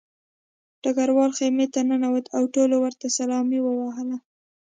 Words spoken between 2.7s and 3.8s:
ورته سلامي